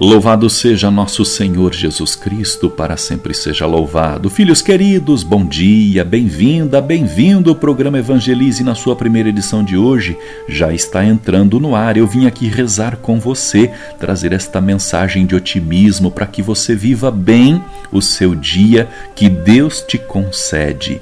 Louvado 0.00 0.48
seja 0.48 0.90
nosso 0.90 1.26
Senhor 1.26 1.74
Jesus 1.74 2.16
Cristo, 2.16 2.70
para 2.70 2.96
sempre 2.96 3.34
seja 3.34 3.66
louvado. 3.66 4.30
Filhos 4.30 4.62
queridos, 4.62 5.22
bom 5.22 5.44
dia, 5.44 6.02
bem-vinda, 6.06 6.80
bem-vindo. 6.80 7.50
O 7.52 7.54
programa 7.54 7.98
Evangelize 7.98 8.64
na 8.64 8.74
sua 8.74 8.96
primeira 8.96 9.28
edição 9.28 9.62
de 9.62 9.76
hoje 9.76 10.16
já 10.48 10.72
está 10.72 11.04
entrando 11.04 11.60
no 11.60 11.76
ar. 11.76 11.98
Eu 11.98 12.06
vim 12.06 12.24
aqui 12.24 12.48
rezar 12.48 12.96
com 12.96 13.20
você, 13.20 13.70
trazer 13.98 14.32
esta 14.32 14.58
mensagem 14.58 15.26
de 15.26 15.34
otimismo 15.34 16.10
para 16.10 16.26
que 16.26 16.40
você 16.40 16.74
viva 16.74 17.10
bem 17.10 17.62
o 17.92 18.00
seu 18.00 18.34
dia 18.34 18.88
que 19.14 19.28
Deus 19.28 19.82
te 19.82 19.98
concede. 19.98 20.98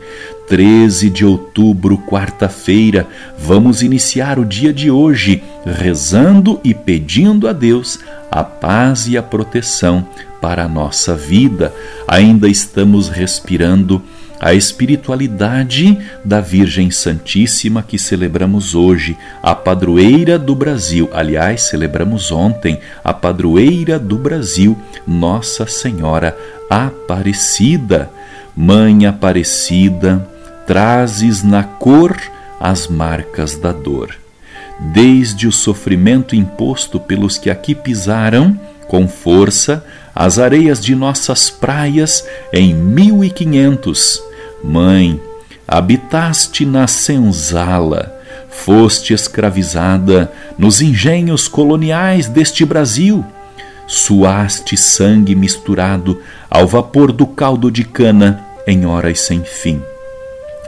13 0.48 1.10
de 1.10 1.26
outubro, 1.26 1.98
quarta-feira, 1.98 3.06
vamos 3.38 3.82
iniciar 3.82 4.38
o 4.38 4.46
dia 4.46 4.72
de 4.72 4.90
hoje 4.90 5.42
rezando 5.64 6.58
e 6.64 6.72
pedindo 6.72 7.46
a 7.46 7.52
Deus 7.52 8.00
a 8.30 8.42
paz 8.42 9.06
e 9.06 9.18
a 9.18 9.22
proteção 9.22 10.06
para 10.40 10.64
a 10.64 10.68
nossa 10.68 11.14
vida. 11.14 11.72
Ainda 12.06 12.48
estamos 12.48 13.10
respirando 13.10 14.02
a 14.40 14.54
espiritualidade 14.54 15.98
da 16.24 16.40
Virgem 16.40 16.90
Santíssima 16.90 17.82
que 17.82 17.98
celebramos 17.98 18.74
hoje, 18.74 19.18
a 19.42 19.54
padroeira 19.54 20.38
do 20.38 20.54
Brasil. 20.54 21.10
Aliás, 21.12 21.62
celebramos 21.62 22.32
ontem 22.32 22.80
a 23.04 23.12
padroeira 23.12 23.98
do 23.98 24.16
Brasil, 24.16 24.78
Nossa 25.06 25.66
Senhora 25.66 26.34
Aparecida. 26.70 28.10
Mãe 28.60 29.06
Aparecida, 29.06 30.28
trazes 30.68 31.42
na 31.42 31.64
cor 31.64 32.16
as 32.60 32.86
marcas 32.86 33.56
da 33.56 33.72
dor 33.72 34.14
desde 34.78 35.48
o 35.48 35.52
sofrimento 35.52 36.36
imposto 36.36 37.00
pelos 37.00 37.36
que 37.36 37.50
aqui 37.50 37.74
pisaram, 37.74 38.58
com 38.86 39.08
força, 39.08 39.84
as 40.14 40.38
areias 40.38 40.82
de 40.82 40.94
nossas 40.94 41.50
praias 41.50 42.26
em 42.52 42.72
mil 42.74 43.22
e 43.24 43.30
quinhentos. 43.30 44.22
Mãe, 44.62 45.20
habitaste 45.66 46.64
na 46.64 46.86
senzala, 46.86 48.14
foste 48.48 49.12
escravizada 49.12 50.32
nos 50.56 50.80
engenhos 50.80 51.48
coloniais 51.48 52.28
deste 52.28 52.64
Brasil, 52.64 53.24
suaste 53.86 54.76
sangue 54.76 55.34
misturado 55.34 56.20
ao 56.48 56.66
vapor 56.66 57.12
do 57.12 57.26
caldo 57.26 57.70
de 57.70 57.84
cana 57.84 58.44
em 58.66 58.86
horas 58.86 59.20
sem 59.20 59.42
fim. 59.42 59.82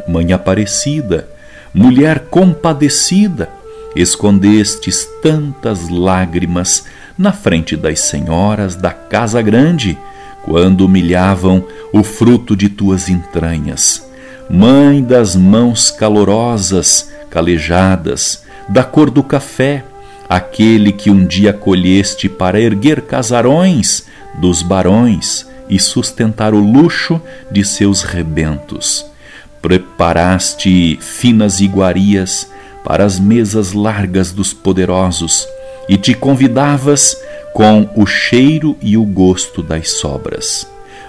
Mãe 0.06 0.32
Aparecida, 0.32 1.28
mulher 1.72 2.26
compadecida, 2.30 3.48
escondestes 3.94 5.08
tantas 5.22 5.88
lágrimas 5.88 6.84
na 7.16 7.32
frente 7.32 7.76
das 7.76 8.00
senhoras 8.00 8.76
da 8.76 8.92
casa 8.92 9.42
grande, 9.42 9.98
quando 10.42 10.82
humilhavam 10.86 11.64
o 11.92 12.02
fruto 12.02 12.56
de 12.56 12.68
tuas 12.68 13.08
entranhas. 13.08 14.08
Mãe 14.48 15.02
das 15.02 15.36
mãos 15.36 15.90
calorosas, 15.90 17.10
calejadas, 17.28 18.42
da 18.68 18.82
cor 18.82 19.10
do 19.10 19.22
café, 19.22 19.84
aquele 20.28 20.92
que 20.92 21.10
um 21.10 21.26
dia 21.26 21.52
colheste 21.52 22.28
para 22.28 22.60
erguer 22.60 23.02
casarões 23.02 24.04
dos 24.40 24.62
barões 24.62 25.46
e 25.68 25.78
sustentar 25.78 26.54
o 26.54 26.58
luxo 26.58 27.20
de 27.50 27.64
seus 27.64 28.02
rebentos. 28.02 29.09
Preparaste 29.62 30.98
finas 31.00 31.60
iguarias 31.60 32.50
para 32.84 33.04
as 33.04 33.18
mesas 33.18 33.72
largas 33.72 34.32
dos 34.32 34.52
poderosos 34.52 35.46
e 35.88 35.96
te 35.96 36.14
convidavas 36.14 37.16
com 37.52 37.88
o 37.94 38.06
cheiro 38.06 38.76
e 38.80 38.96
o 38.96 39.04
gosto 39.04 39.62
das 39.62 39.90
sobras. 39.90 40.66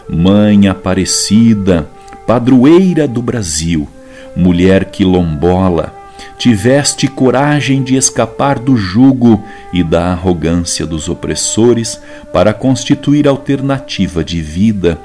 Mãe 0.09 0.67
Aparecida, 0.67 1.88
padroeira 2.28 3.07
do 3.07 3.22
Brasil, 3.22 3.88
mulher 4.35 4.85
quilombola, 4.85 5.94
tiveste 6.38 7.07
coragem 7.07 7.83
de 7.83 7.95
escapar 7.95 8.57
do 8.59 8.75
jugo 8.75 9.44
e 9.72 9.83
da 9.83 10.12
arrogância 10.12 10.85
dos 10.85 11.07
opressores 11.07 12.01
para 12.33 12.53
constituir 12.53 13.28
alternativa 13.28 14.23
de 14.23 14.41
vida. 14.41 15.00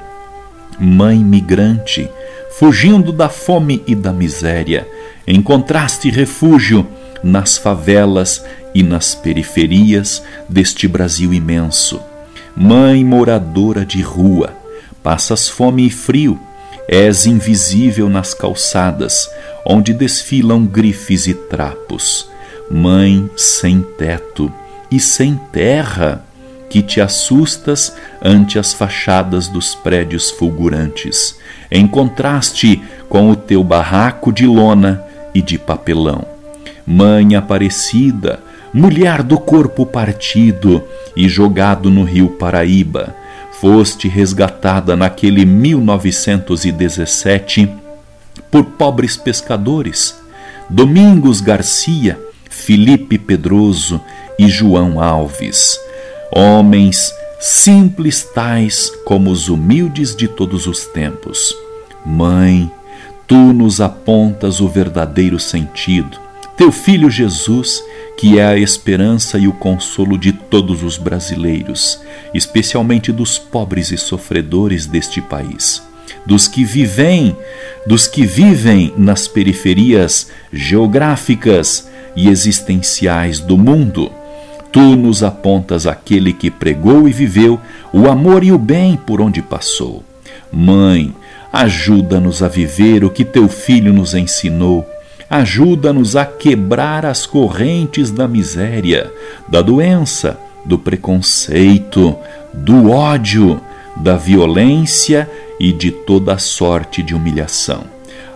Mãe 0.79 1.17
migrante, 1.17 2.09
fugindo 2.57 3.11
da 3.11 3.29
fome 3.29 3.83
e 3.85 3.93
da 3.93 4.11
miséria, 4.11 4.87
encontraste 5.27 6.09
refúgio 6.09 6.87
nas 7.23 7.55
favelas 7.55 8.43
e 8.73 8.81
nas 8.81 9.13
periferias 9.13 10.23
deste 10.49 10.87
Brasil 10.87 11.33
imenso. 11.33 12.01
Mãe 12.55 13.03
moradora 13.03 13.85
de 13.85 14.01
rua, 14.01 14.55
passas 15.03 15.47
fome 15.47 15.85
e 15.85 15.91
frio, 15.91 16.39
és 16.87 17.27
invisível 17.27 18.09
nas 18.09 18.33
calçadas, 18.33 19.29
onde 19.63 19.93
desfilam 19.93 20.65
grifes 20.65 21.27
e 21.27 21.35
trapos. 21.35 22.27
Mãe 22.71 23.29
sem 23.37 23.81
teto 23.81 24.51
e 24.89 24.99
sem 24.99 25.39
terra, 25.51 26.25
que 26.69 26.81
te 26.81 26.99
assustas 26.99 27.93
ante 28.21 28.57
as 28.57 28.73
fachadas 28.73 29.47
dos 29.47 29.75
prédios 29.75 30.31
fulgurantes, 30.31 31.37
em 31.71 31.87
contraste 31.87 32.81
com 33.09 33.29
o 33.29 33.35
teu 33.35 33.63
barraco 33.63 34.31
de 34.31 34.45
lona 34.45 35.03
e 35.33 35.41
de 35.41 35.57
papelão. 35.57 36.23
Mãe 36.85 37.35
Aparecida, 37.35 38.39
mulher 38.73 39.23
do 39.23 39.37
corpo 39.37 39.85
partido 39.85 40.81
e 41.15 41.27
jogado 41.27 41.89
no 41.89 42.03
rio 42.03 42.29
Paraíba, 42.29 43.13
foste 43.59 44.07
resgatada 44.07 44.95
naquele 44.95 45.45
1917 45.45 47.69
por 48.51 48.63
pobres 48.63 49.17
pescadores, 49.17 50.15
Domingos 50.69 51.41
Garcia, 51.41 52.19
Felipe 52.49 53.17
Pedroso 53.17 53.99
e 54.37 54.47
João 54.47 55.01
Alves, 55.01 55.79
homens 56.31 57.11
simples 57.39 58.23
tais 58.23 58.91
como 59.05 59.31
os 59.31 59.49
humildes 59.49 60.15
de 60.15 60.27
todos 60.27 60.67
os 60.67 60.85
tempos. 60.85 61.55
Mãe, 62.05 62.71
tu 63.27 63.53
nos 63.53 63.81
apontas 63.81 64.59
o 64.59 64.67
verdadeiro 64.67 65.39
sentido. 65.39 66.17
Teu 66.55 66.71
filho 66.71 67.09
Jesus, 67.09 67.83
que 68.17 68.39
é 68.39 68.45
a 68.45 68.57
esperança 68.57 69.37
e 69.37 69.47
o 69.47 69.53
consolo 69.53 70.17
de 70.17 70.31
todos 70.31 70.81
os 70.81 70.97
brasileiros, 70.97 72.01
especialmente 72.33 73.11
dos 73.11 73.37
pobres 73.37 73.91
e 73.91 73.97
sofredores 73.97 74.87
deste 74.87 75.21
país, 75.21 75.83
dos 76.25 76.47
que 76.47 76.65
vivem, 76.65 77.37
dos 77.85 78.07
que 78.07 78.25
vivem 78.25 78.91
nas 78.97 79.27
periferias 79.27 80.31
geográficas 80.51 81.87
e 82.15 82.27
existenciais 82.27 83.39
do 83.39 83.55
mundo. 83.55 84.11
Tu 84.71 84.95
nos 84.95 85.23
apontas 85.23 85.87
aquele 85.87 86.33
que 86.33 86.51
pregou 86.51 87.07
e 87.07 87.13
viveu 87.13 87.59
o 87.93 88.07
amor 88.07 88.43
e 88.43 88.51
o 88.51 88.57
bem 88.57 88.95
por 88.95 89.21
onde 89.21 89.41
passou. 89.41 90.03
Mãe, 90.51 91.13
Ajuda-nos 91.51 92.43
a 92.43 92.47
viver 92.47 93.03
o 93.03 93.09
que 93.09 93.23
teu 93.23 93.47
filho 93.47 93.93
nos 93.93 94.13
ensinou. 94.13 94.85
Ajuda-nos 95.29 96.15
a 96.15 96.25
quebrar 96.25 97.05
as 97.05 97.25
correntes 97.25 98.11
da 98.11 98.27
miséria, 98.27 99.11
da 99.47 99.61
doença, 99.61 100.37
do 100.63 100.77
preconceito, 100.77 102.15
do 102.53 102.91
ódio, 102.91 103.59
da 103.95 104.15
violência 104.15 105.29
e 105.59 105.71
de 105.71 105.89
toda 105.89 106.37
sorte 106.37 107.01
de 107.01 107.15
humilhação. 107.15 107.85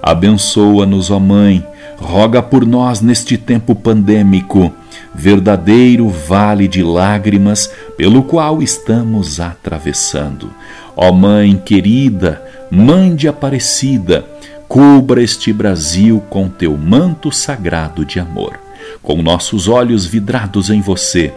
Abençoa-nos, 0.02 1.12
ó 1.12 1.20
Mãe, 1.20 1.66
roga 1.98 2.42
por 2.42 2.66
nós 2.66 3.02
neste 3.02 3.38
tempo 3.38 3.76
pandêmico, 3.76 4.74
verdadeiro 5.14 6.10
vale 6.10 6.68
de 6.68 6.84
lágrimas 6.84 7.72
pelo 7.98 8.24
qual 8.24 8.62
estamos 8.62 9.40
atravessando. 9.40 10.52
Ó 10.96 11.12
Mãe 11.12 11.56
querida, 11.58 12.42
Mãe 12.70 13.16
de 13.16 13.28
Aparecida, 13.28 14.26
cubra 14.68 15.22
este 15.22 15.52
Brasil 15.52 16.24
com 16.30 16.48
teu 16.48 16.78
manto 16.78 17.32
sagrado 17.32 18.06
de 18.06 18.20
amor. 18.20 18.60
Com 19.02 19.22
nossos 19.22 19.68
olhos 19.68 20.06
vidrados 20.06 20.70
em 20.70 20.82
você, 20.82 21.34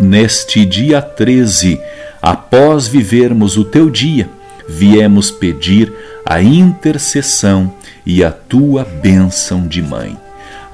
neste 0.00 0.64
dia 0.64 1.00
13, 1.00 1.80
após 2.20 2.88
vivermos 2.88 3.56
o 3.56 3.64
teu 3.64 3.88
dia, 3.88 4.28
viemos 4.68 5.30
pedir 5.30 5.92
a 6.24 6.42
intercessão 6.42 7.72
e 8.04 8.24
a 8.24 8.32
tua 8.32 8.84
bênção 8.84 9.66
de 9.66 9.80
mãe. 9.80 10.25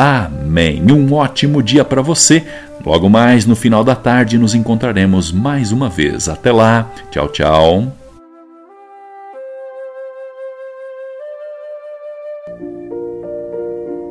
Amém. 0.00 0.82
Um 0.90 1.12
ótimo 1.12 1.62
dia 1.62 1.84
para 1.84 2.00
você. 2.00 2.42
Logo 2.86 3.10
mais 3.10 3.44
no 3.44 3.54
final 3.54 3.84
da 3.84 3.94
tarde 3.94 4.38
nos 4.38 4.54
encontraremos 4.54 5.30
mais 5.30 5.72
uma 5.72 5.90
vez. 5.90 6.26
Até 6.26 6.50
lá. 6.50 6.90
Tchau, 7.10 7.28
tchau. 7.28 7.92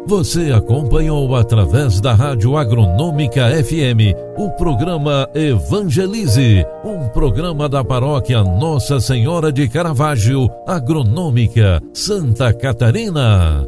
Você 0.05 0.51
acompanhou 0.51 1.35
através 1.35 1.99
da 1.99 2.13
Rádio 2.13 2.55
Agronômica 2.55 3.47
FM 3.63 4.15
o 4.37 4.51
programa 4.51 5.27
Evangelize, 5.33 6.65
um 6.83 7.07
programa 7.09 7.67
da 7.67 7.83
paróquia 7.83 8.43
Nossa 8.43 8.99
Senhora 8.99 9.51
de 9.51 9.67
Caravaggio, 9.67 10.49
Agronômica, 10.67 11.81
Santa 11.93 12.53
Catarina. 12.53 13.67